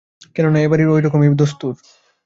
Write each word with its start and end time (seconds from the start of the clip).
কেননা 0.35 0.59
এ 0.59 0.67
বাড়ির 0.71 0.91
ঐরকমই 0.93 1.29
দস্তুর। 1.35 1.75